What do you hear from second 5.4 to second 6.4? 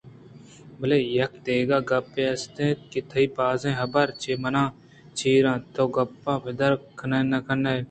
اَنت ءُتو گپاں